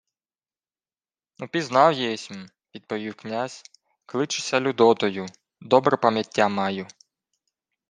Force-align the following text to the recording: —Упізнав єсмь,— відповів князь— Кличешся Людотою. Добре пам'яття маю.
—Упізнав 1.39 1.93
єсмь,— 1.93 2.45
відповів 2.75 3.15
князь— 3.15 3.63
Кличешся 4.05 4.59
Людотою. 4.59 5.25
Добре 5.61 5.97
пам'яття 5.97 6.47
маю. 6.49 6.87